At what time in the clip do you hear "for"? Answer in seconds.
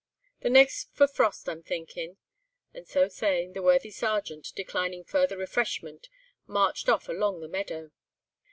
0.93-1.07